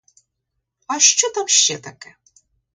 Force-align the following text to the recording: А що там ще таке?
А 0.87 0.99
що 0.99 1.31
там 1.33 1.47
ще 1.47 1.77
таке? 1.77 2.15